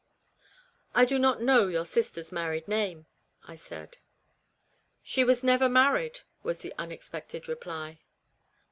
[0.95, 3.05] "I do not know your sister's married name,"
[3.43, 3.99] I said."
[5.03, 7.99] She was never married," was the un expected reply.